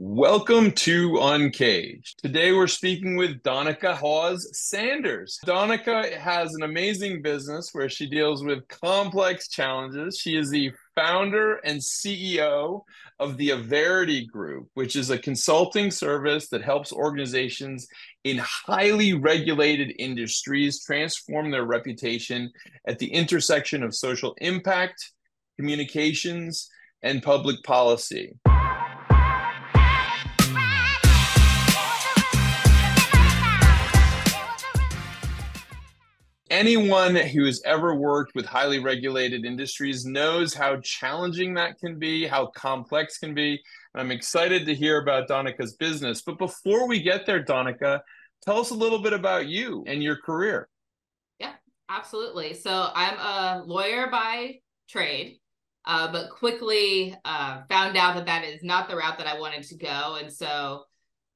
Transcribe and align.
Welcome 0.00 0.70
to 0.72 1.18
Uncaged. 1.18 2.20
Today 2.22 2.52
we're 2.52 2.68
speaking 2.68 3.16
with 3.16 3.42
Donnica 3.42 3.94
Hawes 3.94 4.48
Saunders. 4.52 5.40
Donnica 5.44 6.16
has 6.16 6.54
an 6.54 6.62
amazing 6.62 7.20
business 7.20 7.70
where 7.72 7.88
she 7.88 8.08
deals 8.08 8.44
with 8.44 8.68
complex 8.68 9.48
challenges. 9.48 10.16
She 10.16 10.36
is 10.36 10.50
the 10.50 10.70
founder 10.94 11.56
and 11.64 11.80
CEO 11.80 12.82
of 13.18 13.36
the 13.38 13.50
Averity 13.50 14.24
Group, 14.24 14.68
which 14.74 14.94
is 14.94 15.10
a 15.10 15.18
consulting 15.18 15.90
service 15.90 16.48
that 16.50 16.62
helps 16.62 16.92
organizations 16.92 17.88
in 18.22 18.38
highly 18.38 19.14
regulated 19.14 19.96
industries 19.98 20.84
transform 20.84 21.50
their 21.50 21.64
reputation 21.64 22.52
at 22.86 23.00
the 23.00 23.12
intersection 23.12 23.82
of 23.82 23.96
social 23.96 24.36
impact, 24.40 25.10
communications, 25.58 26.70
and 27.02 27.20
public 27.20 27.60
policy. 27.64 28.38
Anyone 36.58 37.14
who's 37.14 37.62
ever 37.62 37.94
worked 37.94 38.34
with 38.34 38.44
highly 38.44 38.80
regulated 38.80 39.44
industries 39.44 40.04
knows 40.04 40.52
how 40.52 40.80
challenging 40.80 41.54
that 41.54 41.78
can 41.78 42.00
be, 42.00 42.26
how 42.26 42.46
complex 42.46 43.16
can 43.16 43.32
be. 43.32 43.62
And 43.94 44.00
I'm 44.00 44.10
excited 44.10 44.66
to 44.66 44.74
hear 44.74 45.00
about 45.00 45.28
Donnica's 45.28 45.76
business. 45.76 46.22
But 46.22 46.36
before 46.36 46.88
we 46.88 47.00
get 47.00 47.26
there, 47.26 47.44
Donnica, 47.44 48.00
tell 48.42 48.58
us 48.58 48.70
a 48.70 48.74
little 48.74 48.98
bit 48.98 49.12
about 49.12 49.46
you 49.46 49.84
and 49.86 50.02
your 50.02 50.16
career. 50.16 50.68
Yeah, 51.38 51.52
absolutely. 51.88 52.54
So 52.54 52.90
I'm 52.92 53.18
a 53.20 53.62
lawyer 53.64 54.08
by 54.10 54.56
trade. 54.88 55.38
Uh, 55.84 56.10
but 56.10 56.28
quickly 56.30 57.14
uh, 57.24 57.62
found 57.68 57.96
out 57.96 58.16
that 58.16 58.26
that 58.26 58.42
is 58.42 58.64
not 58.64 58.88
the 58.88 58.96
route 58.96 59.18
that 59.18 59.28
I 59.28 59.38
wanted 59.38 59.62
to 59.62 59.76
go. 59.76 60.18
And 60.20 60.32
so 60.32 60.82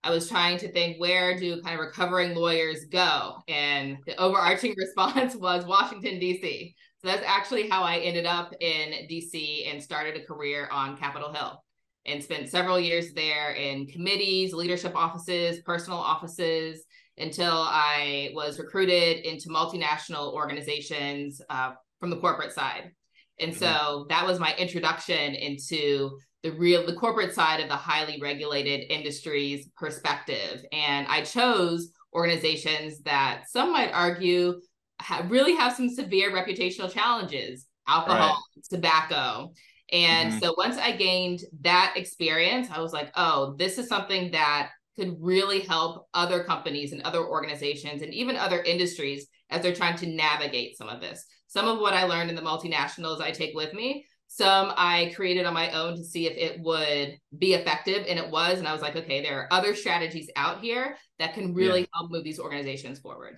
I 0.04 0.10
was 0.10 0.28
trying 0.28 0.58
to 0.58 0.72
think 0.72 1.00
where 1.00 1.38
do 1.38 1.62
kind 1.62 1.78
of 1.78 1.80
recovering 1.80 2.34
lawyers 2.34 2.86
go? 2.86 3.36
And 3.48 3.98
the 4.06 4.16
overarching 4.20 4.74
response 4.76 5.36
was 5.36 5.64
Washington, 5.64 6.18
D.C. 6.18 6.74
So 6.98 7.08
that's 7.08 7.24
actually 7.26 7.68
how 7.68 7.82
I 7.82 7.98
ended 7.98 8.26
up 8.26 8.52
in 8.60 9.06
D.C. 9.08 9.66
and 9.70 9.82
started 9.82 10.16
a 10.16 10.24
career 10.24 10.68
on 10.72 10.96
Capitol 10.96 11.32
Hill 11.32 11.62
and 12.04 12.22
spent 12.22 12.48
several 12.48 12.80
years 12.80 13.12
there 13.12 13.52
in 13.52 13.86
committees, 13.86 14.52
leadership 14.52 14.96
offices, 14.96 15.60
personal 15.60 15.98
offices 15.98 16.84
until 17.18 17.52
I 17.52 18.30
was 18.34 18.58
recruited 18.58 19.24
into 19.24 19.48
multinational 19.48 20.32
organizations 20.32 21.40
uh, 21.48 21.72
from 22.00 22.10
the 22.10 22.16
corporate 22.16 22.52
side. 22.52 22.90
And 23.38 23.52
mm-hmm. 23.52 23.60
so 23.60 24.06
that 24.08 24.26
was 24.26 24.40
my 24.40 24.54
introduction 24.56 25.34
into 25.34 26.18
the 26.42 26.52
real 26.52 26.84
the 26.84 26.94
corporate 26.94 27.34
side 27.34 27.60
of 27.60 27.68
the 27.68 27.76
highly 27.76 28.18
regulated 28.20 28.90
industries 28.90 29.68
perspective 29.76 30.64
and 30.72 31.06
i 31.08 31.22
chose 31.22 31.92
organizations 32.14 33.00
that 33.02 33.44
some 33.48 33.72
might 33.72 33.90
argue 33.92 34.60
have, 35.00 35.30
really 35.30 35.54
have 35.54 35.74
some 35.74 35.88
severe 35.88 36.30
reputational 36.30 36.92
challenges 36.92 37.66
alcohol 37.88 38.42
right. 38.56 38.64
tobacco 38.70 39.52
and 39.92 40.30
mm-hmm. 40.30 40.40
so 40.40 40.54
once 40.56 40.76
i 40.78 40.92
gained 40.92 41.40
that 41.60 41.94
experience 41.96 42.68
i 42.70 42.80
was 42.80 42.92
like 42.92 43.10
oh 43.16 43.54
this 43.58 43.78
is 43.78 43.88
something 43.88 44.30
that 44.30 44.70
could 44.96 45.16
really 45.20 45.60
help 45.60 46.06
other 46.12 46.44
companies 46.44 46.92
and 46.92 47.02
other 47.02 47.24
organizations 47.24 48.02
and 48.02 48.12
even 48.12 48.36
other 48.36 48.62
industries 48.62 49.26
as 49.48 49.62
they're 49.62 49.74
trying 49.74 49.96
to 49.96 50.06
navigate 50.06 50.76
some 50.76 50.88
of 50.88 51.00
this 51.00 51.24
some 51.46 51.66
of 51.66 51.78
what 51.78 51.94
i 51.94 52.04
learned 52.04 52.30
in 52.30 52.36
the 52.36 52.42
multinationals 52.42 53.20
i 53.20 53.30
take 53.30 53.54
with 53.54 53.72
me 53.74 54.04
some 54.34 54.72
I 54.78 55.12
created 55.14 55.44
on 55.44 55.52
my 55.52 55.70
own 55.72 55.94
to 55.96 56.02
see 56.02 56.26
if 56.26 56.34
it 56.38 56.62
would 56.62 57.18
be 57.36 57.52
effective, 57.52 58.06
and 58.08 58.18
it 58.18 58.30
was. 58.30 58.58
And 58.58 58.66
I 58.66 58.72
was 58.72 58.80
like, 58.80 58.96
okay, 58.96 59.20
there 59.20 59.40
are 59.40 59.52
other 59.52 59.74
strategies 59.74 60.30
out 60.36 60.62
here 60.62 60.96
that 61.18 61.34
can 61.34 61.52
really 61.52 61.80
yeah. 61.80 61.86
help 61.92 62.10
move 62.10 62.24
these 62.24 62.40
organizations 62.40 62.98
forward. 62.98 63.36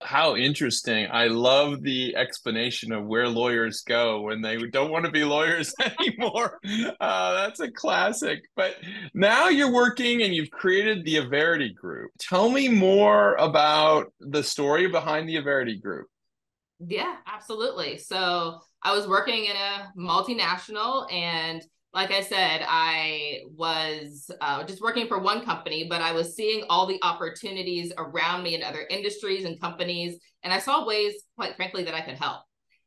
How 0.00 0.36
interesting. 0.36 1.08
I 1.10 1.26
love 1.26 1.82
the 1.82 2.14
explanation 2.14 2.92
of 2.92 3.06
where 3.06 3.28
lawyers 3.28 3.80
go 3.80 4.20
when 4.20 4.40
they 4.40 4.56
don't 4.68 4.92
want 4.92 5.04
to 5.04 5.10
be 5.10 5.24
lawyers 5.24 5.74
anymore. 5.98 6.60
Uh, 7.00 7.34
that's 7.34 7.58
a 7.58 7.72
classic. 7.72 8.44
But 8.54 8.76
now 9.14 9.48
you're 9.48 9.72
working 9.72 10.22
and 10.22 10.32
you've 10.32 10.50
created 10.50 11.04
the 11.04 11.16
Averity 11.16 11.72
Group. 11.72 12.12
Tell 12.20 12.48
me 12.48 12.68
more 12.68 13.34
about 13.34 14.12
the 14.20 14.44
story 14.44 14.86
behind 14.86 15.28
the 15.28 15.38
Averity 15.38 15.80
Group. 15.80 16.06
Yeah, 16.78 17.16
absolutely. 17.26 17.98
So 17.98 18.60
I 18.84 18.94
was 18.94 19.08
working 19.08 19.46
in 19.46 19.56
a 19.56 19.92
multinational 19.98 21.10
and 21.12 21.62
like 21.94 22.10
I 22.10 22.22
said, 22.22 22.64
I 22.68 23.42
was 23.54 24.28
uh, 24.40 24.64
just 24.64 24.82
working 24.82 25.06
for 25.06 25.20
one 25.20 25.44
company, 25.44 25.86
but 25.88 26.02
I 26.02 26.10
was 26.10 26.34
seeing 26.34 26.64
all 26.68 26.86
the 26.86 26.98
opportunities 27.02 27.92
around 27.96 28.42
me 28.42 28.56
in 28.56 28.64
other 28.64 28.84
industries 28.90 29.44
and 29.44 29.60
companies. 29.60 30.18
And 30.42 30.52
I 30.52 30.58
saw 30.58 30.84
ways, 30.84 31.14
quite 31.36 31.54
frankly, 31.54 31.84
that 31.84 31.94
I 31.94 32.00
could 32.00 32.16
help. 32.16 32.42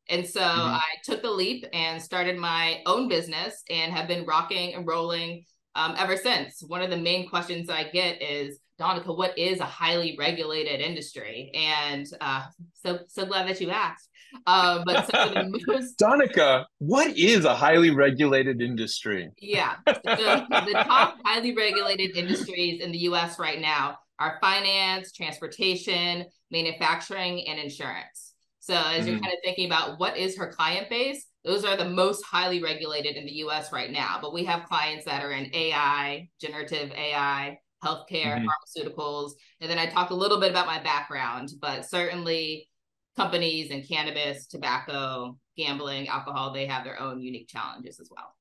And 0.09 0.27
so 0.27 0.41
mm-hmm. 0.41 0.75
I 0.75 0.83
took 1.05 1.21
the 1.21 1.31
leap 1.31 1.65
and 1.71 2.01
started 2.01 2.37
my 2.37 2.81
own 2.85 3.07
business 3.07 3.63
and 3.69 3.93
have 3.93 4.09
been 4.09 4.25
rocking 4.25 4.73
and 4.75 4.85
rolling 4.85 5.45
um, 5.77 5.95
ever 5.97 6.17
since. 6.17 6.61
One 6.61 6.81
of 6.81 6.89
the 6.89 6.97
main 6.97 7.29
questions 7.29 7.69
I 7.69 7.83
get 7.85 8.21
is, 8.21 8.59
Donnica, 8.79 9.15
what 9.15 9.37
is 9.37 9.59
a 9.59 9.65
highly 9.65 10.15
regulated 10.17 10.81
industry? 10.81 11.51
And 11.53 12.05
uh, 12.19 12.45
so 12.73 12.99
so 13.07 13.25
glad 13.25 13.47
that 13.47 13.61
you 13.61 13.69
asked. 13.69 14.09
Uh, 14.45 14.83
but 14.85 15.09
some 15.09 15.29
of 15.29 15.33
the 15.33 15.61
most 15.67 15.97
Donnica, 15.97 16.65
what 16.79 17.15
is 17.17 17.45
a 17.45 17.55
highly 17.55 17.91
regulated 17.91 18.61
industry? 18.61 19.29
Yeah, 19.39 19.75
the, 19.85 20.45
the 20.49 20.73
top 20.73 21.17
highly 21.23 21.55
regulated 21.55 22.17
industries 22.17 22.81
in 22.81 22.91
the 22.91 22.99
U.S. 22.99 23.39
right 23.39 23.61
now 23.61 23.99
are 24.19 24.37
finance, 24.41 25.11
transportation, 25.11 26.25
manufacturing, 26.51 27.47
and 27.47 27.59
insurance. 27.59 28.33
So 28.59 28.73
as 28.73 28.81
mm-hmm. 28.81 29.07
you're 29.07 29.19
kind 29.19 29.33
of 29.33 29.39
thinking 29.43 29.67
about 29.67 29.99
what 29.99 30.17
is 30.17 30.37
her 30.37 30.51
client 30.51 30.89
base, 30.89 31.25
those 31.47 31.63
are 31.63 31.77
the 31.77 31.89
most 31.89 32.23
highly 32.25 32.61
regulated 32.61 33.15
in 33.15 33.25
the 33.25 33.31
US 33.45 33.71
right 33.71 33.89
now. 33.89 34.19
But 34.21 34.33
we 34.33 34.43
have 34.45 34.67
clients 34.67 35.05
that 35.05 35.23
are 35.23 35.31
in 35.31 35.49
AI, 35.55 36.29
generative 36.39 36.91
AI, 36.91 37.57
healthcare, 37.83 38.37
mm-hmm. 38.37 38.47
pharmaceuticals. 38.47 39.31
And 39.61 39.71
then 39.71 39.79
I 39.79 39.85
talked 39.87 40.11
a 40.11 40.15
little 40.15 40.39
bit 40.39 40.51
about 40.51 40.67
my 40.67 40.83
background, 40.83 41.53
but 41.61 41.89
certainly 41.89 42.67
companies 43.15 43.71
in 43.71 43.83
cannabis, 43.83 44.45
tobacco, 44.45 45.37
gambling, 45.55 46.07
alcohol, 46.07 46.53
they 46.53 46.67
have 46.67 46.83
their 46.83 46.99
own 46.99 47.19
unique 47.21 47.47
challenges 47.47 47.99
as 47.99 48.09
well. 48.15 48.36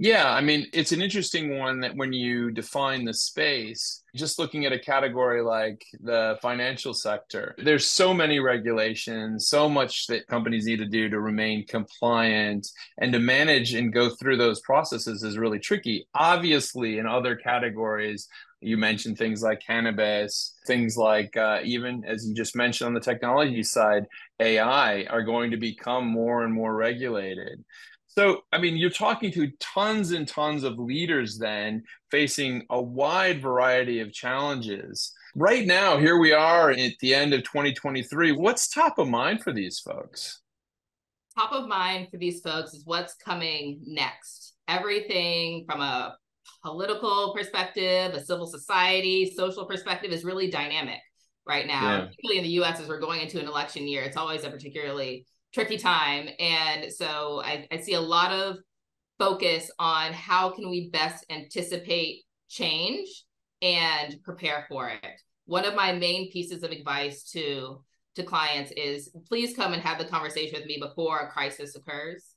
Yeah, 0.00 0.32
I 0.32 0.42
mean, 0.42 0.68
it's 0.72 0.92
an 0.92 1.02
interesting 1.02 1.58
one 1.58 1.80
that 1.80 1.96
when 1.96 2.12
you 2.12 2.52
define 2.52 3.04
the 3.04 3.12
space, 3.12 4.04
just 4.14 4.38
looking 4.38 4.64
at 4.64 4.72
a 4.72 4.78
category 4.78 5.42
like 5.42 5.84
the 5.98 6.38
financial 6.40 6.94
sector, 6.94 7.56
there's 7.58 7.84
so 7.84 8.14
many 8.14 8.38
regulations, 8.38 9.48
so 9.48 9.68
much 9.68 10.06
that 10.06 10.28
companies 10.28 10.66
need 10.66 10.78
to 10.78 10.86
do 10.86 11.08
to 11.08 11.18
remain 11.18 11.66
compliant 11.66 12.68
and 12.98 13.12
to 13.12 13.18
manage 13.18 13.74
and 13.74 13.92
go 13.92 14.08
through 14.08 14.36
those 14.36 14.60
processes 14.60 15.24
is 15.24 15.36
really 15.36 15.58
tricky. 15.58 16.06
Obviously, 16.14 16.98
in 16.98 17.06
other 17.06 17.34
categories, 17.34 18.28
you 18.60 18.76
mentioned 18.76 19.18
things 19.18 19.42
like 19.42 19.60
cannabis, 19.66 20.54
things 20.64 20.96
like 20.96 21.36
uh, 21.36 21.58
even 21.64 22.04
as 22.04 22.24
you 22.24 22.34
just 22.34 22.54
mentioned 22.54 22.86
on 22.86 22.94
the 22.94 23.00
technology 23.00 23.64
side, 23.64 24.04
AI 24.38 25.06
are 25.10 25.22
going 25.24 25.50
to 25.50 25.56
become 25.56 26.06
more 26.06 26.44
and 26.44 26.54
more 26.54 26.72
regulated. 26.72 27.64
So, 28.18 28.42
I 28.50 28.58
mean, 28.58 28.76
you're 28.76 28.90
talking 28.90 29.30
to 29.30 29.48
tons 29.60 30.10
and 30.10 30.26
tons 30.26 30.64
of 30.64 30.76
leaders 30.76 31.38
then 31.38 31.84
facing 32.10 32.66
a 32.68 32.82
wide 32.82 33.40
variety 33.40 34.00
of 34.00 34.12
challenges. 34.12 35.12
Right 35.36 35.64
now, 35.64 35.98
here 35.98 36.18
we 36.18 36.32
are 36.32 36.72
at 36.72 36.94
the 37.00 37.14
end 37.14 37.32
of 37.32 37.44
2023. 37.44 38.32
What's 38.32 38.70
top 38.70 38.98
of 38.98 39.06
mind 39.06 39.44
for 39.44 39.52
these 39.52 39.78
folks? 39.78 40.40
Top 41.38 41.52
of 41.52 41.68
mind 41.68 42.08
for 42.10 42.16
these 42.16 42.40
folks 42.40 42.74
is 42.74 42.84
what's 42.84 43.14
coming 43.14 43.82
next. 43.86 44.56
Everything 44.66 45.64
from 45.70 45.80
a 45.80 46.16
political 46.64 47.32
perspective, 47.32 48.14
a 48.14 48.24
civil 48.24 48.48
society, 48.48 49.32
social 49.32 49.64
perspective 49.64 50.10
is 50.10 50.24
really 50.24 50.50
dynamic 50.50 50.98
right 51.46 51.68
now, 51.68 51.82
yeah. 51.82 52.04
particularly 52.06 52.38
in 52.38 52.44
the 52.44 52.64
US 52.64 52.80
as 52.80 52.88
we're 52.88 52.98
going 52.98 53.20
into 53.20 53.38
an 53.38 53.46
election 53.46 53.86
year. 53.86 54.02
It's 54.02 54.16
always 54.16 54.42
a 54.42 54.50
particularly 54.50 55.24
tricky 55.52 55.78
time. 55.78 56.28
And 56.38 56.92
so 56.92 57.42
I, 57.44 57.66
I 57.70 57.78
see 57.78 57.94
a 57.94 58.00
lot 58.00 58.32
of 58.32 58.56
focus 59.18 59.70
on 59.78 60.12
how 60.12 60.50
can 60.50 60.70
we 60.70 60.90
best 60.90 61.24
anticipate 61.30 62.22
change 62.48 63.24
and 63.62 64.16
prepare 64.22 64.66
for 64.68 64.88
it. 64.88 65.20
One 65.46 65.64
of 65.64 65.74
my 65.74 65.92
main 65.92 66.30
pieces 66.30 66.62
of 66.62 66.70
advice 66.70 67.30
to 67.32 67.82
to 68.14 68.22
clients 68.24 68.72
is 68.72 69.10
please 69.28 69.56
come 69.56 69.72
and 69.72 69.82
have 69.82 69.98
the 69.98 70.04
conversation 70.04 70.58
with 70.58 70.66
me 70.66 70.78
before 70.80 71.20
a 71.20 71.30
crisis 71.30 71.76
occurs. 71.76 72.34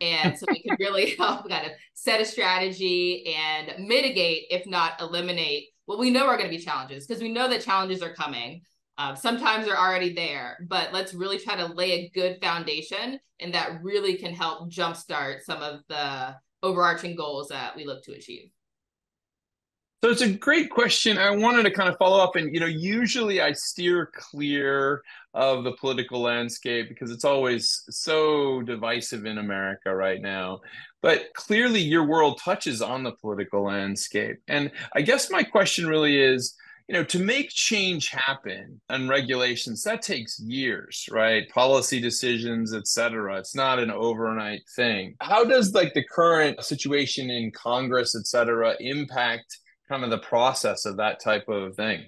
And 0.00 0.36
so 0.36 0.46
we 0.48 0.62
can 0.62 0.76
really 0.80 1.14
help 1.16 1.48
kind 1.48 1.66
of 1.66 1.72
set 1.94 2.20
a 2.20 2.24
strategy 2.24 3.34
and 3.36 3.86
mitigate, 3.86 4.46
if 4.50 4.66
not 4.66 5.00
eliminate, 5.00 5.68
what 5.86 5.98
we 5.98 6.10
know 6.10 6.26
are 6.26 6.36
going 6.36 6.50
to 6.50 6.56
be 6.56 6.62
challenges, 6.62 7.06
because 7.06 7.22
we 7.22 7.32
know 7.32 7.48
that 7.48 7.62
challenges 7.62 8.02
are 8.02 8.14
coming. 8.14 8.62
Uh, 9.00 9.14
sometimes 9.14 9.64
they're 9.64 9.80
already 9.80 10.12
there, 10.12 10.58
but 10.68 10.92
let's 10.92 11.14
really 11.14 11.38
try 11.38 11.56
to 11.56 11.64
lay 11.64 11.92
a 11.92 12.10
good 12.10 12.38
foundation, 12.42 13.18
and 13.40 13.54
that 13.54 13.82
really 13.82 14.14
can 14.14 14.34
help 14.34 14.70
jumpstart 14.70 15.40
some 15.40 15.62
of 15.62 15.80
the 15.88 16.36
overarching 16.62 17.16
goals 17.16 17.48
that 17.48 17.74
we 17.74 17.86
look 17.86 18.04
to 18.04 18.12
achieve. 18.12 18.50
So 20.04 20.10
it's 20.10 20.20
a 20.20 20.30
great 20.30 20.68
question. 20.68 21.16
I 21.16 21.30
wanted 21.30 21.62
to 21.62 21.70
kind 21.70 21.88
of 21.88 21.96
follow 21.96 22.22
up, 22.22 22.36
and 22.36 22.52
you 22.52 22.60
know, 22.60 22.66
usually 22.66 23.40
I 23.40 23.52
steer 23.52 24.10
clear 24.14 25.00
of 25.32 25.64
the 25.64 25.72
political 25.72 26.20
landscape 26.20 26.90
because 26.90 27.10
it's 27.10 27.24
always 27.24 27.82
so 27.88 28.60
divisive 28.60 29.24
in 29.24 29.38
America 29.38 29.96
right 29.96 30.20
now. 30.20 30.60
But 31.00 31.32
clearly, 31.32 31.80
your 31.80 32.06
world 32.06 32.38
touches 32.44 32.82
on 32.82 33.04
the 33.04 33.12
political 33.12 33.64
landscape, 33.64 34.42
and 34.46 34.70
I 34.94 35.00
guess 35.00 35.30
my 35.30 35.42
question 35.42 35.86
really 35.86 36.20
is 36.20 36.54
you 36.90 36.96
know, 36.96 37.04
to 37.04 37.20
make 37.20 37.50
change 37.50 38.08
happen 38.08 38.80
and 38.88 39.08
regulations, 39.08 39.84
that 39.84 40.02
takes 40.02 40.40
years, 40.40 41.08
right? 41.12 41.48
Policy 41.50 42.00
decisions, 42.00 42.74
et 42.74 42.88
cetera. 42.88 43.38
It's 43.38 43.54
not 43.54 43.78
an 43.78 43.92
overnight 43.92 44.62
thing. 44.74 45.14
How 45.20 45.44
does 45.44 45.72
like 45.72 45.94
the 45.94 46.02
current 46.02 46.64
situation 46.64 47.30
in 47.30 47.52
Congress, 47.52 48.16
et 48.18 48.26
cetera, 48.26 48.74
impact 48.80 49.56
kind 49.88 50.02
of 50.02 50.10
the 50.10 50.18
process 50.18 50.84
of 50.84 50.96
that 50.96 51.20
type 51.20 51.48
of 51.48 51.76
thing? 51.76 52.06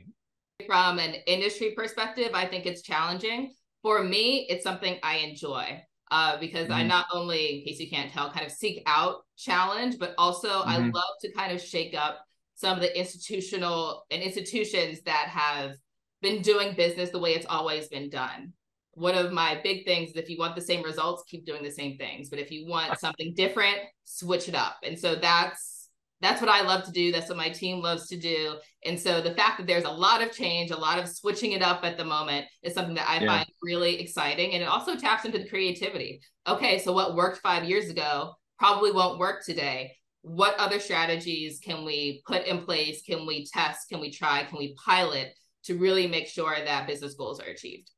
From 0.67 0.99
an 0.99 1.15
industry 1.29 1.75
perspective, 1.77 2.31
I 2.35 2.47
think 2.47 2.67
it's 2.67 2.83
challenging. 2.83 3.55
For 3.83 4.03
me, 4.03 4.49
it's 4.51 4.65
something 4.65 4.99
I 5.05 5.19
enjoy. 5.19 5.81
Uh, 6.11 6.41
because 6.41 6.65
mm-hmm. 6.65 6.75
I 6.75 6.83
not 6.83 7.07
only, 7.15 7.61
in 7.61 7.65
case 7.65 7.79
you 7.79 7.89
can't 7.89 8.13
tell, 8.13 8.33
kind 8.33 8.45
of 8.45 8.51
seek 8.51 8.83
out 8.87 9.19
challenge, 9.39 9.95
but 10.01 10.13
also 10.19 10.49
mm-hmm. 10.49 10.69
I 10.69 10.79
love 10.79 11.15
to 11.21 11.33
kind 11.35 11.53
of 11.53 11.63
shake 11.63 11.95
up 11.95 12.27
some 12.55 12.77
of 12.77 12.83
the 12.83 12.99
institutional 12.99 14.05
and 14.11 14.23
institutions 14.23 15.03
that 15.03 15.29
have 15.29 15.73
been 16.21 16.43
doing 16.43 16.75
business 16.75 17.11
the 17.11 17.19
way 17.19 17.35
it's 17.35 17.47
always 17.47 17.89
been 17.89 18.09
done. 18.09 18.53
One 18.95 19.15
of 19.15 19.33
my 19.33 19.61
big 19.63 19.85
things 19.85 20.11
is 20.11 20.17
if 20.17 20.29
you 20.29 20.39
want 20.39 20.55
the 20.55 20.61
same 20.61 20.85
results, 20.85 21.25
keep 21.27 21.45
doing 21.47 21.63
the 21.63 21.71
same 21.71 21.97
things. 21.97 22.29
But 22.29 22.39
if 22.39 22.51
you 22.51 22.67
want 22.67 22.99
something 22.99 23.33
different, 23.35 23.79
switch 24.05 24.49
it 24.49 24.55
up. 24.55 24.77
And 24.83 24.99
so 24.99 25.15
that's 25.15 25.89
that's 26.21 26.41
what 26.41 26.51
I 26.51 26.63
love 26.63 26.85
to 26.85 26.93
do. 26.93 27.11
That's 27.11 27.29
what 27.29 27.37
my 27.37 27.49
team 27.49 27.81
loves 27.81 28.07
to 28.07 28.17
do. 28.17 28.55
And 28.85 28.99
so 28.99 29.21
the 29.21 29.35
fact 29.35 29.59
that 29.59 29.67
there's 29.67 29.85
a 29.85 29.91
lot 29.91 30.23
of 30.23 30.31
change, 30.31 30.71
a 30.71 30.77
lot 30.77 31.01
of 31.01 31.09
switching 31.09 31.51
it 31.51 31.63
up 31.63 31.85
at 31.85 31.97
the 31.97 32.05
moment 32.05 32.47
is 32.63 32.75
something 32.75 32.95
that 32.95 33.09
I 33.09 33.19
yeah. 33.19 33.27
find 33.27 33.47
really 33.61 33.99
exciting. 33.99 34.53
And 34.53 34.63
it 34.63 34.69
also 34.69 34.95
taps 34.95 35.25
into 35.25 35.39
the 35.39 35.49
creativity. 35.49 36.21
Okay, 36.47 36.79
so 36.79 36.93
what 36.93 37.17
worked 37.17 37.39
five 37.39 37.65
years 37.65 37.91
ago 37.91 38.35
probably 38.57 38.93
won't 38.93 39.19
work 39.19 39.45
today 39.45 39.97
what 40.23 40.55
other 40.57 40.79
strategies 40.79 41.59
can 41.59 41.85
we 41.85 42.23
put 42.27 42.47
in 42.47 42.65
place? 42.65 43.03
Can 43.03 43.27
we 43.27 43.45
test? 43.45 43.89
Can 43.89 44.01
we 44.01 44.11
try? 44.11 44.45
Can 44.45 44.59
we 44.59 44.75
pilot 44.75 45.35
to 45.65 45.77
really 45.77 46.07
make 46.07 46.29
sure 46.29 46.57
that 46.65 46.87
business 46.87 47.15
goals 47.15 47.41
are 47.41 47.49
achieved? 47.49 47.91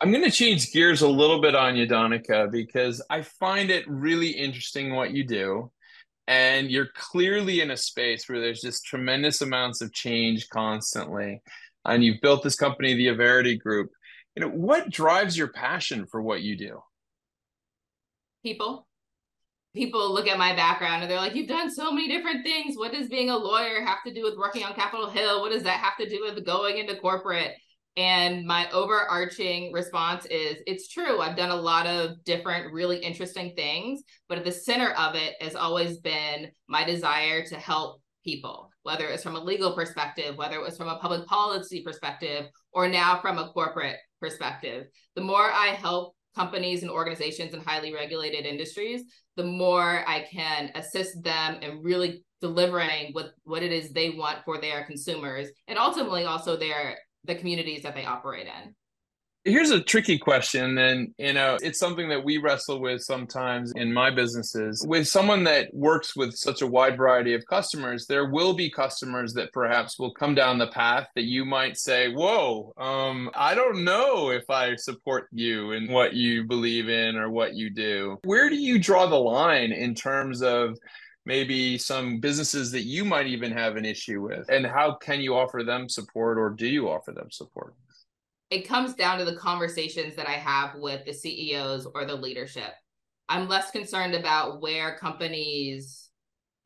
I'm 0.00 0.12
going 0.12 0.24
to 0.24 0.30
change 0.30 0.72
gears 0.72 1.02
a 1.02 1.08
little 1.08 1.40
bit 1.40 1.54
on 1.54 1.76
you, 1.76 1.86
Donnica, 1.86 2.50
because 2.50 3.02
I 3.10 3.22
find 3.22 3.70
it 3.70 3.84
really 3.88 4.30
interesting 4.30 4.94
what 4.94 5.10
you 5.10 5.24
do. 5.24 5.70
And 6.26 6.70
you're 6.70 6.88
clearly 6.94 7.60
in 7.60 7.70
a 7.70 7.76
space 7.76 8.28
where 8.28 8.40
there's 8.40 8.60
just 8.60 8.86
tremendous 8.86 9.42
amounts 9.42 9.80
of 9.80 9.92
change 9.92 10.48
constantly. 10.48 11.42
And 11.84 12.04
you've 12.04 12.20
built 12.20 12.42
this 12.42 12.56
company, 12.56 12.94
the 12.94 13.08
Averity 13.08 13.56
Group. 13.56 13.90
You 14.36 14.42
know, 14.42 14.50
what 14.50 14.90
drives 14.90 15.36
your 15.36 15.48
passion 15.48 16.06
for 16.06 16.22
what 16.22 16.42
you 16.42 16.56
do? 16.56 16.80
People 18.42 18.86
people 19.74 20.12
look 20.12 20.26
at 20.26 20.38
my 20.38 20.54
background 20.54 21.02
and 21.02 21.10
they're 21.10 21.18
like, 21.18 21.34
You've 21.34 21.48
done 21.48 21.72
so 21.72 21.92
many 21.92 22.08
different 22.08 22.44
things. 22.44 22.76
What 22.76 22.92
does 22.92 23.08
being 23.08 23.30
a 23.30 23.36
lawyer 23.36 23.84
have 23.84 24.02
to 24.06 24.12
do 24.12 24.22
with 24.22 24.36
working 24.36 24.64
on 24.64 24.74
Capitol 24.74 25.08
Hill? 25.08 25.40
What 25.40 25.52
does 25.52 25.62
that 25.64 25.80
have 25.80 25.96
to 25.98 26.08
do 26.08 26.22
with 26.22 26.44
going 26.44 26.78
into 26.78 26.96
corporate? 26.96 27.52
And 27.96 28.46
my 28.46 28.70
overarching 28.70 29.72
response 29.72 30.24
is 30.26 30.58
it's 30.66 30.88
true. 30.88 31.20
I've 31.20 31.36
done 31.36 31.50
a 31.50 31.56
lot 31.56 31.86
of 31.86 32.22
different, 32.24 32.72
really 32.72 32.98
interesting 32.98 33.52
things, 33.56 34.02
but 34.28 34.38
at 34.38 34.44
the 34.44 34.52
center 34.52 34.92
of 34.92 35.16
it 35.16 35.34
has 35.40 35.56
always 35.56 35.98
been 35.98 36.50
my 36.68 36.84
desire 36.84 37.44
to 37.46 37.56
help 37.56 38.00
people, 38.24 38.70
whether 38.84 39.06
it's 39.06 39.22
from 39.22 39.36
a 39.36 39.42
legal 39.42 39.74
perspective, 39.74 40.36
whether 40.36 40.56
it 40.56 40.62
was 40.62 40.76
from 40.76 40.88
a 40.88 40.98
public 40.98 41.26
policy 41.26 41.82
perspective, 41.82 42.46
or 42.72 42.88
now 42.88 43.20
from 43.20 43.38
a 43.38 43.50
corporate 43.52 43.96
perspective. 44.20 44.86
The 45.16 45.22
more 45.22 45.50
I 45.50 45.68
help 45.68 46.14
companies 46.34 46.82
and 46.82 46.90
organizations 46.90 47.54
in 47.54 47.60
highly 47.60 47.92
regulated 47.92 48.46
industries, 48.46 49.02
the 49.36 49.44
more 49.44 50.04
I 50.06 50.26
can 50.30 50.70
assist 50.74 51.22
them 51.22 51.62
in 51.62 51.82
really 51.82 52.24
delivering 52.40 53.12
what 53.12 53.32
what 53.44 53.62
it 53.62 53.72
is 53.72 53.92
they 53.92 54.10
want 54.10 54.38
for 54.44 54.58
their 54.58 54.84
consumers 54.84 55.48
and 55.68 55.78
ultimately 55.78 56.24
also 56.24 56.56
their 56.56 56.96
the 57.24 57.34
communities 57.34 57.82
that 57.82 57.94
they 57.94 58.06
operate 58.06 58.46
in. 58.46 58.74
Here's 59.44 59.70
a 59.70 59.80
tricky 59.80 60.18
question, 60.18 60.76
and 60.76 61.14
you 61.16 61.32
know, 61.32 61.56
it's 61.62 61.78
something 61.78 62.10
that 62.10 62.22
we 62.22 62.36
wrestle 62.36 62.78
with 62.78 63.00
sometimes 63.00 63.72
in 63.74 63.90
my 63.90 64.10
businesses. 64.10 64.84
With 64.86 65.08
someone 65.08 65.44
that 65.44 65.72
works 65.72 66.14
with 66.14 66.34
such 66.34 66.60
a 66.60 66.66
wide 66.66 66.98
variety 66.98 67.32
of 67.32 67.46
customers, 67.46 68.04
there 68.06 68.28
will 68.28 68.52
be 68.52 68.68
customers 68.68 69.32
that 69.34 69.50
perhaps 69.54 69.98
will 69.98 70.12
come 70.12 70.34
down 70.34 70.58
the 70.58 70.66
path 70.66 71.08
that 71.14 71.24
you 71.24 71.46
might 71.46 71.78
say, 71.78 72.12
"Whoa, 72.12 72.74
um, 72.76 73.30
I 73.34 73.54
don't 73.54 73.82
know 73.82 74.30
if 74.30 74.44
I 74.50 74.76
support 74.76 75.28
you 75.32 75.72
and 75.72 75.88
what 75.88 76.12
you 76.12 76.44
believe 76.44 76.90
in 76.90 77.16
or 77.16 77.30
what 77.30 77.54
you 77.54 77.70
do." 77.70 78.18
Where 78.24 78.50
do 78.50 78.56
you 78.56 78.78
draw 78.78 79.06
the 79.06 79.16
line 79.16 79.72
in 79.72 79.94
terms 79.94 80.42
of 80.42 80.76
maybe 81.24 81.78
some 81.78 82.20
businesses 82.20 82.72
that 82.72 82.84
you 82.84 83.06
might 83.06 83.26
even 83.26 83.52
have 83.52 83.76
an 83.76 83.86
issue 83.86 84.20
with, 84.20 84.50
and 84.50 84.66
how 84.66 84.96
can 84.96 85.22
you 85.22 85.34
offer 85.34 85.62
them 85.64 85.88
support, 85.88 86.36
or 86.36 86.50
do 86.50 86.66
you 86.66 86.90
offer 86.90 87.12
them 87.12 87.30
support? 87.30 87.72
It 88.50 88.66
comes 88.66 88.94
down 88.94 89.18
to 89.18 89.24
the 89.24 89.36
conversations 89.36 90.16
that 90.16 90.28
I 90.28 90.32
have 90.32 90.74
with 90.74 91.04
the 91.04 91.12
CEOs 91.12 91.86
or 91.94 92.04
the 92.04 92.16
leadership. 92.16 92.72
I'm 93.28 93.48
less 93.48 93.70
concerned 93.70 94.14
about 94.14 94.60
where 94.60 94.96
companies 94.96 96.10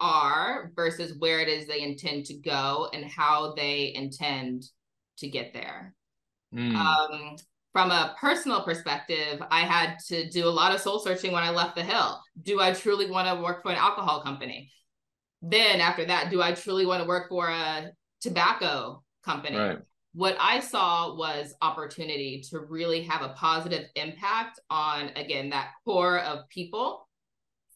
are 0.01 0.73
versus 0.75 1.15
where 1.19 1.41
it 1.41 1.49
is 1.49 1.67
they 1.67 1.83
intend 1.83 2.25
to 2.27 2.35
go 2.35 2.89
and 2.95 3.05
how 3.05 3.55
they 3.55 3.93
intend 3.95 4.65
to 5.19 5.29
get 5.29 5.53
there. 5.53 5.95
Mm. 6.55 6.75
Um, 6.75 7.37
from 7.75 7.91
a 7.91 8.17
personal 8.19 8.63
perspective, 8.63 9.43
I 9.51 9.61
had 9.61 9.99
to 10.09 10.29
do 10.31 10.47
a 10.47 10.49
lot 10.49 10.75
of 10.75 10.81
soul 10.81 11.01
searching 11.01 11.33
when 11.33 11.43
I 11.43 11.51
left 11.51 11.77
the 11.77 11.83
Hill. 11.83 12.19
Do 12.43 12.61
I 12.61 12.73
truly 12.73 13.11
want 13.11 13.29
to 13.29 13.43
work 13.43 13.63
for 13.63 13.71
an 13.71 13.77
alcohol 13.77 14.23
company? 14.23 14.71
Then 15.43 15.83
after 15.83 16.07
that, 16.07 16.31
do 16.31 16.41
I 16.41 16.53
truly 16.53 16.87
want 16.87 17.03
to 17.03 17.09
work 17.09 17.29
for 17.29 17.49
a 17.49 17.91
tobacco 18.23 19.03
company? 19.23 19.59
Right 19.59 19.79
what 20.15 20.37
I 20.39 20.61
saw 20.61 21.17
was 21.17 21.55
opportunity 21.61 22.43
to 22.51 22.61
really 22.61 23.03
have 23.03 23.23
a 23.23 23.35
positive 23.35 23.87
impact 23.97 24.61
on, 24.71 25.11
again, 25.17 25.51
that 25.51 25.73
core 25.85 26.21
of 26.21 26.49
people 26.49 27.09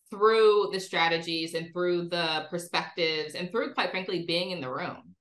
through 0.08 0.70
the 0.72 0.78
strategies 0.78 1.54
and 1.54 1.72
through 1.72 2.08
the 2.08 2.46
perspectives 2.48 3.34
and 3.34 3.50
through, 3.50 3.74
quite 3.74 3.90
frankly, 3.90 4.24
being 4.24 4.52
in 4.52 4.60
the 4.60 4.70
room. 4.70 5.14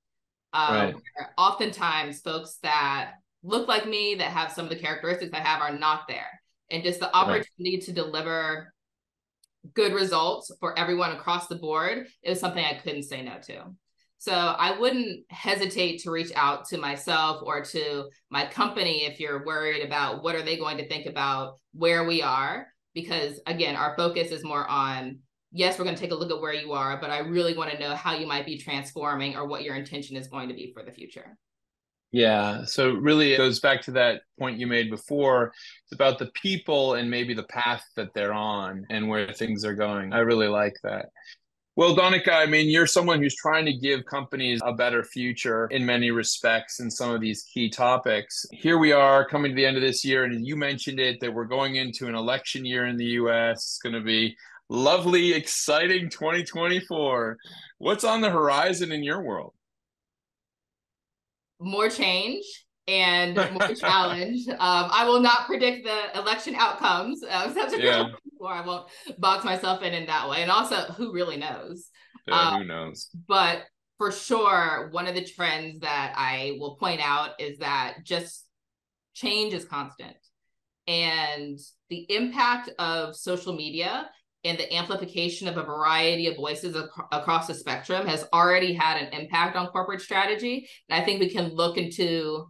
Um, 0.54 0.76
right. 0.76 0.96
Oftentimes, 1.38 2.22
folks 2.22 2.60
that 2.62 3.14
look 3.44 3.68
like 3.68 3.88
me, 3.88 4.16
that 4.16 4.32
have 4.32 4.52
some 4.52 4.66
of 4.66 4.70
the 4.70 4.80
characteristics 4.80 5.34
I 5.34 5.40
have, 5.40 5.62
are 5.62 5.78
not 5.78 6.08
there. 6.08 6.40
And 6.70 6.84
just 6.84 7.00
the 7.00 7.14
opportunity 7.16 7.78
right. 7.78 7.82
to 7.82 7.92
deliver 7.94 8.74
good 9.74 9.94
results 9.94 10.52
for 10.60 10.78
everyone 10.78 11.14
across 11.14 11.48
the 11.48 11.56
board 11.56 12.08
is 12.22 12.40
something 12.40 12.64
I 12.64 12.76
couldn't 12.76 13.04
say 13.04 13.24
no 13.24 13.40
to. 13.48 13.64
So 14.20 14.34
I 14.34 14.78
wouldn't 14.78 15.26
hesitate 15.30 16.02
to 16.04 16.12
reach 16.12 16.32
out 16.36 16.66
to 16.70 16.78
myself 16.78 17.42
or 17.44 17.64
to 17.66 18.10
my 18.30 18.46
company 18.48 19.06
if 19.06 19.20
you're 19.20 19.46
worried 19.46 19.86
about 19.86 20.24
what 20.24 20.36
are 20.36 20.42
they 20.42 20.58
going 20.58 20.78
to 20.78 20.88
think 20.88 21.06
about 21.06 21.60
where 21.74 22.04
we 22.06 22.22
are 22.22 22.68
because 22.96 23.40
again 23.46 23.76
our 23.76 23.96
focus 23.96 24.32
is 24.32 24.44
more 24.44 24.68
on 24.68 25.20
yes 25.52 25.78
we're 25.78 25.86
going 25.86 25.96
to 25.96 26.02
take 26.02 26.12
a 26.12 26.16
look 26.16 26.32
at 26.32 26.42
where 26.42 26.54
you 26.54 26.74
are 26.74 27.00
but 27.00 27.12
I 27.12 27.20
really 27.20 27.56
want 27.56 27.70
to 27.72 27.80
know 27.80 27.94
how 27.94 28.16
you 28.16 28.26
might 28.26 28.46
be 28.46 28.58
transforming 28.58 29.36
or 29.36 29.46
what 29.46 29.64
your 29.64 29.76
intention 29.76 30.18
is 30.18 30.28
going 30.28 30.50
to 30.50 30.56
be 30.56 30.72
for 30.74 30.84
the 30.84 30.92
future. 30.92 31.38
Yeah. 32.12 32.64
So 32.64 32.94
really 32.94 33.34
it 33.34 33.38
goes 33.38 33.60
back 33.60 33.82
to 33.84 33.92
that 33.92 34.22
point 34.40 34.60
you 34.60 34.66
made 34.66 34.90
before. 34.90 35.54
It's 35.84 35.94
about 35.94 36.18
the 36.18 36.32
people 36.42 36.96
and 36.96 37.12
maybe 37.12 37.34
the 37.34 37.44
path 37.44 37.84
that 37.96 38.14
they're 38.16 38.34
on 38.34 38.86
and 38.90 39.08
where 39.08 39.32
things 39.34 39.66
are 39.66 39.76
going. 39.76 40.14
I 40.14 40.20
really 40.20 40.48
like 40.48 40.76
that. 40.84 41.08
Well, 41.78 41.96
Donnica, 41.96 42.30
I 42.30 42.48
mean, 42.48 42.72
you're 42.72 42.88
someone 42.88 43.22
who's 43.22 43.36
trying 43.36 43.64
to 43.66 43.72
give 43.72 44.04
companies 44.06 44.60
a 44.66 44.74
better 44.74 45.04
future 45.04 45.68
in 45.68 45.86
many 45.86 46.10
respects 46.10 46.80
in 46.80 46.90
some 46.90 47.12
of 47.12 47.22
these 47.22 47.44
key 47.44 47.70
topics. 47.70 48.48
Here 48.52 48.80
we 48.80 48.94
are 48.94 49.24
coming 49.24 49.52
to 49.52 49.56
the 49.56 49.64
end 49.64 49.78
of 49.78 49.84
this 49.84 50.04
year, 50.04 50.24
and 50.24 50.44
you 50.44 50.56
mentioned 50.56 51.00
it 51.00 51.20
that 51.20 51.32
we're 51.32 51.46
going 51.46 51.76
into 51.76 52.08
an 52.08 52.16
election 52.16 52.66
year 52.66 52.88
in 52.88 52.98
the 52.98 53.06
US. 53.22 53.58
It's 53.58 53.78
going 53.78 53.94
to 53.94 54.02
be 54.02 54.36
lovely, 54.70 55.34
exciting 55.34 56.10
2024. 56.10 57.38
What's 57.78 58.04
on 58.04 58.22
the 58.22 58.32
horizon 58.32 58.92
in 58.92 59.04
your 59.04 59.22
world? 59.22 59.54
More 61.60 61.92
change 61.92 62.44
and 62.88 63.36
more 63.54 63.74
challenge. 63.76 64.48
Um, 64.48 64.58
I 64.60 65.06
will 65.08 65.20
not 65.20 65.46
predict 65.46 65.86
the 65.86 66.20
election 66.20 66.56
outcomes. 66.56 67.24
Uh, 67.24 67.54
yeah. 67.78 68.06
or 68.40 68.52
I 68.52 68.66
won't 68.66 68.88
box 69.18 69.44
myself 69.44 69.84
in 69.84 69.94
in 69.94 70.08
that 70.08 70.30
way. 70.30 70.42
And 70.42 70.52
also, 70.52 70.76
who 70.94 71.12
really 71.12 71.38
knows? 71.38 71.90
Yeah, 72.28 72.40
um, 72.40 72.62
who 72.62 72.68
knows? 72.68 73.10
But 73.28 73.64
for 73.98 74.12
sure, 74.12 74.90
one 74.92 75.08
of 75.08 75.16
the 75.16 75.24
trends 75.24 75.80
that 75.82 76.14
I 76.16 76.58
will 76.60 76.76
point 76.76 77.02
out 77.04 77.32
is 77.40 77.60
that 77.60 77.98
just 78.04 78.46
change 79.14 79.54
is 79.54 79.66
constant. 79.66 80.16
And 80.88 81.60
the 81.90 82.06
impact 82.10 82.70
of 82.80 83.16
social 83.16 83.54
media 83.54 84.10
and 84.44 84.58
the 84.58 84.74
amplification 84.74 85.48
of 85.48 85.58
a 85.58 85.64
variety 85.64 86.28
of 86.28 86.38
voices 86.38 86.76
ac- 86.76 86.88
across 87.12 87.48
the 87.48 87.54
spectrum 87.54 88.08
has 88.08 88.26
already 88.32 88.74
had 88.74 89.02
an 89.02 89.12
impact 89.20 89.56
on 89.56 89.68
corporate 89.68 90.02
strategy. 90.02 90.70
And 90.88 91.02
I 91.02 91.04
think 91.04 91.20
we 91.20 91.30
can 91.30 91.54
look 91.54 91.78
into 91.78 92.48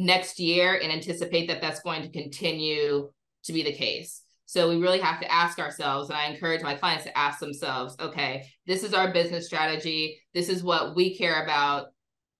next 0.00 0.40
year 0.40 0.80
and 0.82 0.90
anticipate 0.90 1.46
that 1.48 1.60
that's 1.60 1.80
going 1.80 2.02
to 2.02 2.08
continue 2.08 3.10
to 3.44 3.52
be 3.52 3.62
the 3.62 3.72
case. 3.72 4.22
So 4.46 4.68
we 4.68 4.76
really 4.76 4.98
have 4.98 5.20
to 5.20 5.30
ask 5.30 5.58
ourselves, 5.58 6.08
and 6.08 6.18
I 6.18 6.26
encourage 6.26 6.62
my 6.62 6.74
clients 6.74 7.04
to 7.04 7.16
ask 7.16 7.38
themselves, 7.38 7.94
okay, 8.00 8.46
this 8.66 8.82
is 8.82 8.94
our 8.94 9.12
business 9.12 9.46
strategy. 9.46 10.20
This 10.34 10.48
is 10.48 10.64
what 10.64 10.96
we 10.96 11.16
care 11.16 11.44
about. 11.44 11.88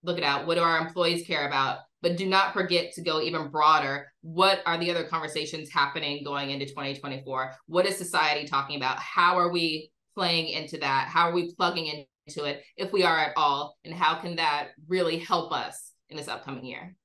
Look 0.03 0.19
it 0.19 0.25
out. 0.25 0.47
What 0.47 0.57
do 0.57 0.63
our 0.63 0.79
employees 0.79 1.27
care 1.27 1.47
about? 1.47 1.79
But 2.03 2.17
do 2.17 2.27
not 2.27 2.55
forget 2.55 2.95
to 2.95 3.03
go 3.03 3.21
even 3.21 3.51
broader. 3.51 4.11
What 4.23 4.61
are 4.65 4.79
the 4.79 4.91
other 4.91 5.05
conversations 5.05 5.71
happening 5.71 6.25
going 6.25 6.51
into 6.51 6.65
2024? 6.65 7.53
What 7.67 7.87
is 7.87 7.97
society 7.97 8.49
talking 8.49 8.77
about? 8.77 8.99
How 8.99 9.39
are 9.39 9.53
we 9.53 9.93
playing 10.17 10.49
into 10.49 10.79
that? 10.79 11.09
How 11.13 11.29
are 11.29 11.35
we 11.35 11.55
plugging 11.55 12.07
into 12.27 12.45
it, 12.45 12.63
if 12.77 12.91
we 12.91 13.05
are 13.05 13.19
at 13.19 13.35
all? 13.37 13.77
And 13.85 13.95
how 13.95 14.15
can 14.15 14.37
that 14.37 14.69
really 14.89 15.19
help 15.19 15.53
us 15.53 15.93
in 16.09 16.17
this 16.17 16.29
upcoming 16.29 16.65
year? 16.65 16.97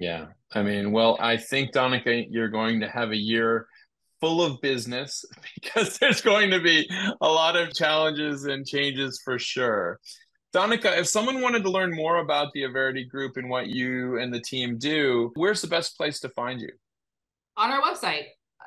Yeah. 0.00 0.26
I 0.52 0.62
mean, 0.62 0.90
well, 0.90 1.16
I 1.20 1.36
think, 1.36 1.72
Donnica, 1.72 2.26
you're 2.28 2.48
going 2.48 2.80
to 2.80 2.88
have 2.88 3.12
a 3.12 3.16
year 3.16 3.68
full 4.20 4.42
of 4.42 4.60
business 4.60 5.24
because 5.54 5.96
there's 5.98 6.20
going 6.20 6.50
to 6.50 6.60
be 6.60 6.90
a 7.20 7.28
lot 7.28 7.54
of 7.54 7.72
challenges 7.72 8.46
and 8.46 8.66
changes 8.66 9.20
for 9.24 9.38
sure. 9.38 10.00
Donnica, 10.52 10.98
if 10.98 11.06
someone 11.06 11.40
wanted 11.40 11.62
to 11.62 11.70
learn 11.70 11.94
more 11.94 12.18
about 12.18 12.52
the 12.52 12.64
Averity 12.64 13.04
Group 13.04 13.36
and 13.36 13.48
what 13.48 13.68
you 13.68 14.18
and 14.18 14.34
the 14.34 14.40
team 14.40 14.78
do, 14.78 15.30
where's 15.34 15.62
the 15.62 15.68
best 15.68 15.96
place 15.96 16.18
to 16.20 16.28
find 16.30 16.60
you? 16.60 16.70
On 17.56 17.70
our 17.70 17.80
website, 17.82 18.24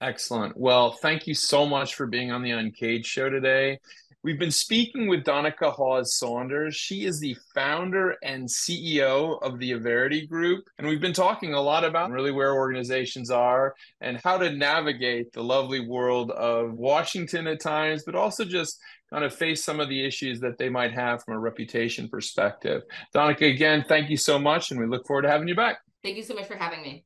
Excellent. 0.00 0.56
Well, 0.56 0.92
thank 0.92 1.26
you 1.26 1.34
so 1.34 1.66
much 1.66 1.94
for 1.94 2.06
being 2.06 2.30
on 2.30 2.42
the 2.42 2.50
Uncaged 2.50 3.06
show 3.06 3.30
today. 3.30 3.78
We've 4.22 4.38
been 4.40 4.50
speaking 4.50 5.06
with 5.06 5.22
Donnica 5.22 5.72
Hawes 5.72 6.16
Saunders. 6.16 6.74
She 6.74 7.04
is 7.04 7.20
the 7.20 7.36
founder 7.54 8.16
and 8.24 8.48
CEO 8.48 9.40
of 9.40 9.60
the 9.60 9.70
Averity 9.70 10.26
Group. 10.26 10.64
And 10.78 10.88
we've 10.88 11.00
been 11.00 11.12
talking 11.12 11.54
a 11.54 11.60
lot 11.60 11.84
about 11.84 12.10
really 12.10 12.32
where 12.32 12.54
organizations 12.54 13.30
are 13.30 13.74
and 14.00 14.20
how 14.24 14.36
to 14.38 14.50
navigate 14.50 15.32
the 15.32 15.44
lovely 15.44 15.78
world 15.78 16.32
of 16.32 16.72
Washington 16.74 17.46
at 17.46 17.60
times, 17.60 18.02
but 18.04 18.16
also 18.16 18.44
just 18.44 18.80
kind 19.10 19.24
of 19.24 19.32
face 19.32 19.64
some 19.64 19.78
of 19.78 19.88
the 19.88 20.04
issues 20.04 20.40
that 20.40 20.58
they 20.58 20.68
might 20.68 20.92
have 20.92 21.22
from 21.22 21.34
a 21.34 21.38
reputation 21.38 22.08
perspective. 22.08 22.82
Donnica, 23.14 23.48
again, 23.48 23.84
thank 23.88 24.10
you 24.10 24.16
so 24.16 24.40
much. 24.40 24.72
And 24.72 24.80
we 24.80 24.86
look 24.86 25.06
forward 25.06 25.22
to 25.22 25.30
having 25.30 25.46
you 25.46 25.54
back. 25.54 25.78
Thank 26.02 26.16
you 26.16 26.24
so 26.24 26.34
much 26.34 26.48
for 26.48 26.56
having 26.56 26.82
me. 26.82 27.04